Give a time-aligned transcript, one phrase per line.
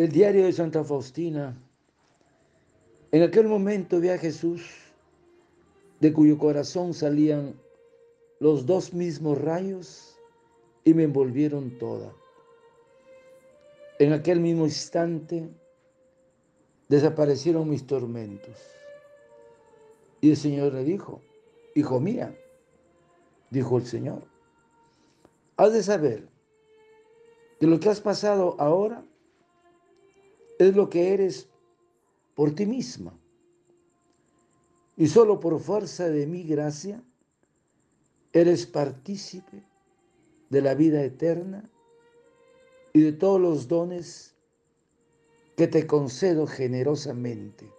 [0.00, 1.54] del diario de Santa Faustina,
[3.12, 4.62] en aquel momento vi a Jesús,
[6.00, 7.54] de cuyo corazón salían
[8.38, 10.18] los dos mismos rayos
[10.84, 12.14] y me envolvieron toda.
[13.98, 15.50] En aquel mismo instante
[16.88, 18.56] desaparecieron mis tormentos.
[20.22, 21.20] Y el Señor le dijo,
[21.74, 22.34] hijo mía,
[23.50, 24.22] dijo el Señor,
[25.58, 26.26] has de saber
[27.60, 29.04] que lo que has pasado ahora
[30.68, 31.48] es lo que eres
[32.34, 33.18] por ti misma.
[34.96, 37.02] Y solo por fuerza de mi gracia
[38.32, 39.64] eres partícipe
[40.50, 41.68] de la vida eterna
[42.92, 44.34] y de todos los dones
[45.56, 47.70] que te concedo generosamente.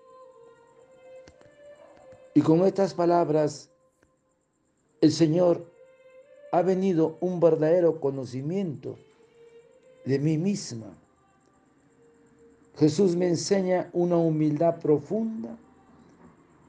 [2.34, 3.70] Y con estas palabras,
[5.02, 5.72] el Señor
[6.52, 8.98] ha venido un verdadero conocimiento
[10.06, 11.01] de mí misma.
[12.82, 15.56] Jesús me enseña una humildad profunda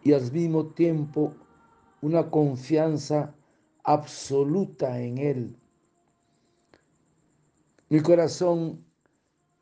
[0.04, 1.32] y al mismo tiempo
[2.02, 3.34] una confianza
[3.82, 5.56] absoluta en Él.
[7.88, 8.84] Mi corazón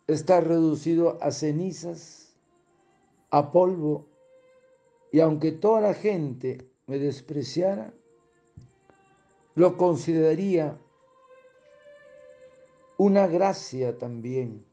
[0.08, 2.34] está reducido a cenizas,
[3.30, 4.08] a polvo,
[5.12, 7.94] y aunque toda la gente me despreciara,
[9.54, 10.76] lo consideraría
[12.98, 14.68] una gracia también.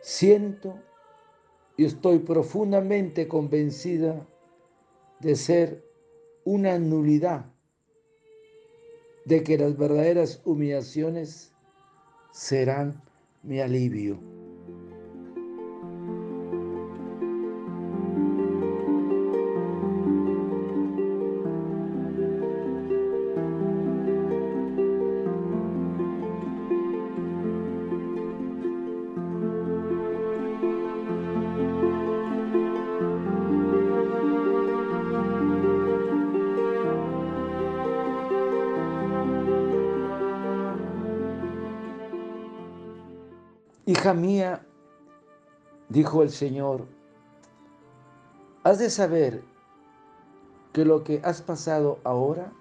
[0.00, 0.78] Siento
[1.76, 4.26] y estoy profundamente convencida
[5.20, 5.84] de ser
[6.44, 7.46] una nulidad,
[9.24, 11.52] de que las verdaderas humillaciones
[12.32, 13.02] serán
[13.42, 14.39] mi alivio.
[43.86, 44.66] Hija mía,
[45.88, 46.86] dijo el Señor,
[48.62, 49.42] has de saber
[50.72, 52.52] que lo que has pasado ahora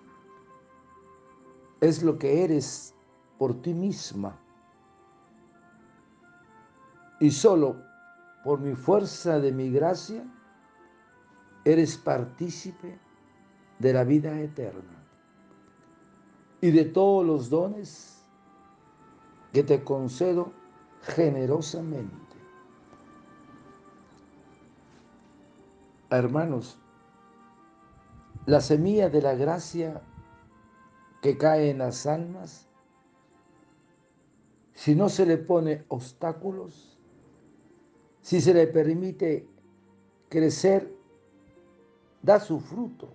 [1.82, 2.96] es lo que eres
[3.38, 4.40] por ti misma.
[7.20, 7.76] Y solo
[8.44, 10.24] por mi fuerza de mi gracia
[11.66, 12.98] eres partícipe
[13.80, 15.06] de la vida eterna
[16.62, 18.26] y de todos los dones
[19.52, 20.59] que te concedo
[21.02, 22.38] generosamente.
[26.10, 26.80] Hermanos,
[28.46, 30.02] la semilla de la gracia
[31.22, 32.68] que cae en las almas,
[34.74, 36.98] si no se le pone obstáculos,
[38.22, 39.48] si se le permite
[40.30, 40.92] crecer,
[42.22, 43.08] da su fruto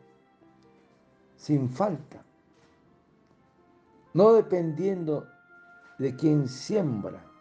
[1.36, 2.24] sin falta,
[4.14, 5.26] no dependiendo
[5.98, 7.33] de quien siembra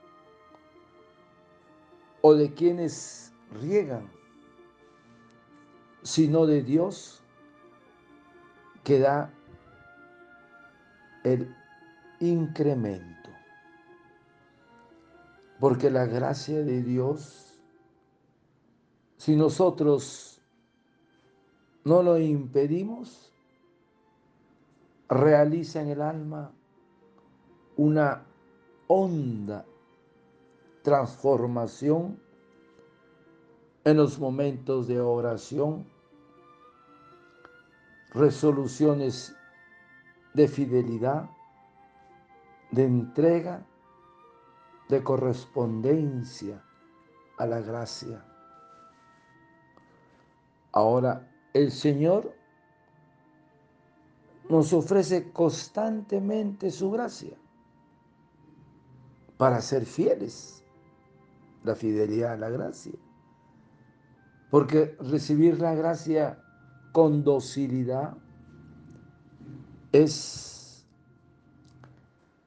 [2.25, 4.09] o de quienes riegan,
[6.03, 7.22] sino de Dios
[8.85, 9.29] que da
[11.25, 11.53] el
[12.22, 13.29] incremento.
[15.59, 17.59] Porque la gracia de Dios,
[19.17, 20.41] si nosotros
[21.84, 23.34] no lo impedimos,
[25.09, 26.53] realiza en el alma
[27.75, 28.23] una
[28.87, 29.66] honda
[30.84, 32.20] transformación
[33.85, 35.85] en los momentos de oración,
[38.12, 39.35] resoluciones
[40.34, 41.30] de fidelidad,
[42.72, 43.66] de entrega,
[44.90, 46.62] de correspondencia
[47.38, 48.26] a la gracia.
[50.74, 52.34] Ahora, el Señor
[54.50, 57.38] nos ofrece constantemente su gracia
[59.38, 60.63] para ser fieles
[61.64, 62.94] la fidelidad a la gracia.
[64.50, 66.40] Porque recibir la gracia
[66.92, 68.16] con docilidad
[69.92, 70.86] es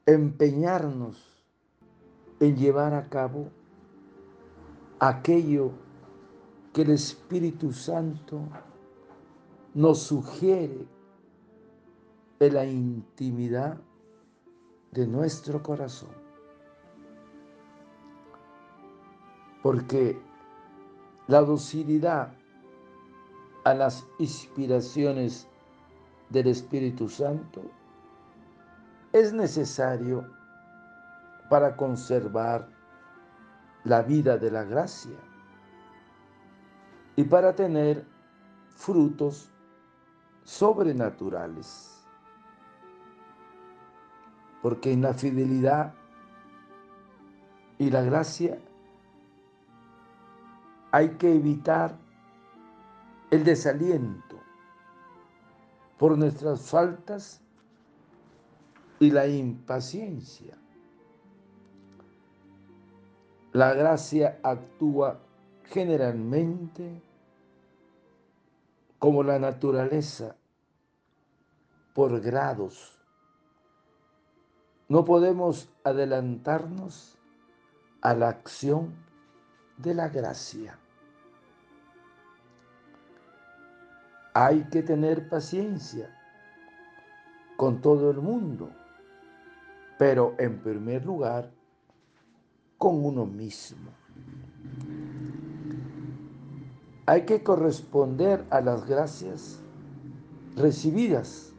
[0.07, 1.45] empeñarnos
[2.39, 3.51] en llevar a cabo
[5.01, 5.73] aquello
[6.73, 8.41] que el Espíritu Santo
[9.75, 10.87] nos sugiere
[12.39, 13.81] en la intimidad
[14.93, 16.26] de nuestro corazón.
[19.67, 20.17] Porque
[21.27, 22.33] la docilidad
[23.65, 25.49] a las inspiraciones
[26.31, 27.63] del Espíritu Santo
[29.13, 30.25] es necesario
[31.51, 32.69] para conservar
[33.83, 35.19] la vida de la gracia
[37.17, 38.07] y para tener
[38.77, 39.51] frutos
[40.45, 42.07] sobrenaturales.
[44.63, 45.93] Porque en la fidelidad
[47.79, 48.61] y la gracia
[50.97, 51.95] hay que evitar
[53.31, 54.41] el desaliento
[55.99, 57.43] por nuestras faltas
[58.99, 60.57] y la impaciencia.
[63.53, 65.21] La gracia actúa
[65.65, 67.03] generalmente
[68.99, 70.35] como la naturaleza
[71.93, 72.99] por grados.
[74.89, 77.19] No podemos adelantarnos
[78.01, 78.95] a la acción
[79.77, 80.79] de la gracia.
[84.39, 86.15] Hay que tener paciencia
[87.57, 88.69] con todo el mundo,
[89.99, 91.51] pero en primer lugar
[92.77, 93.91] con uno mismo.
[97.07, 99.59] Hay que corresponder a las gracias
[100.55, 101.55] recibidas,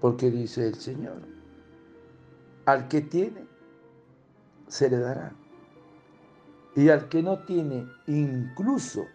[0.00, 1.22] porque dice el Señor,
[2.66, 3.48] al que tiene,
[4.68, 5.32] se le dará.
[6.76, 9.06] Y al que no tiene, incluso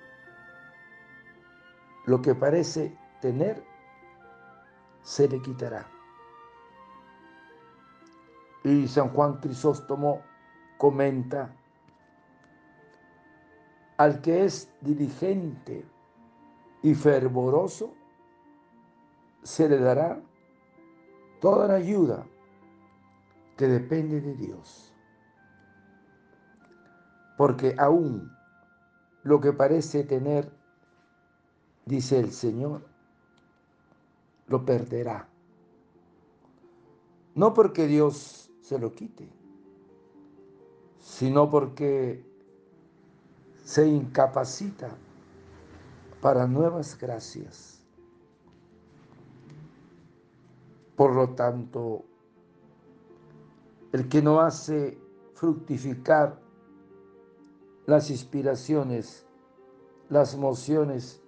[2.05, 3.63] lo que parece tener,
[5.01, 5.87] se le quitará.
[8.63, 10.21] Y San Juan Crisóstomo
[10.77, 11.55] comenta,
[13.97, 15.85] al que es diligente
[16.81, 17.93] y fervoroso,
[19.43, 20.19] se le dará
[21.39, 22.25] toda la ayuda
[23.57, 24.93] que depende de Dios.
[27.37, 28.31] Porque aún
[29.23, 30.51] lo que parece tener
[31.85, 32.81] dice el Señor,
[34.47, 35.27] lo perderá.
[37.35, 39.29] No porque Dios se lo quite,
[40.99, 42.25] sino porque
[43.63, 44.95] se incapacita
[46.21, 47.83] para nuevas gracias.
[50.95, 52.05] Por lo tanto,
[53.91, 54.97] el que no hace
[55.33, 56.39] fructificar
[57.85, 59.25] las inspiraciones,
[60.09, 61.24] las mociones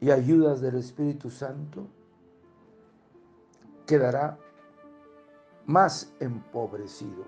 [0.00, 1.86] y ayudas del Espíritu Santo,
[3.86, 4.38] quedará
[5.66, 7.24] más empobrecido.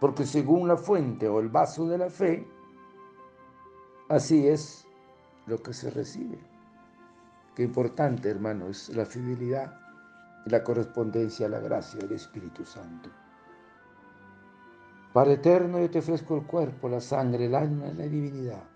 [0.00, 2.46] Porque según la fuente o el vaso de la fe,
[4.08, 4.86] así es
[5.46, 6.38] lo que se recibe.
[7.54, 9.78] Qué importante, hermano, es la fidelidad
[10.46, 13.10] y la correspondencia a la gracia del Espíritu Santo.
[15.12, 18.75] Padre eterno, yo te ofrezco el cuerpo, la sangre, el alma y la divinidad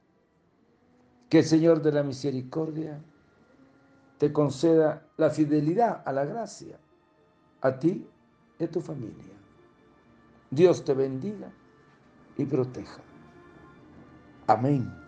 [1.31, 3.01] que el Señor de la Misericordia
[4.17, 6.77] te conceda la fidelidad a la gracia,
[7.61, 8.05] a ti
[8.59, 9.33] y a tu familia.
[10.49, 11.49] Dios te bendiga
[12.37, 13.01] y proteja.
[14.45, 15.00] Amén.